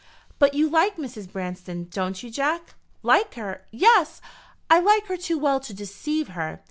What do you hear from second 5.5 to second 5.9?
to